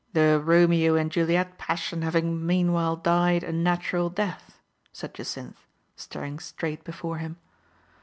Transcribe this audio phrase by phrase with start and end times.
[0.13, 4.57] "The Romeo and Juliet passion having mean while died a natural death?'*
[4.91, 7.37] said Jacynth, star ing straight before him.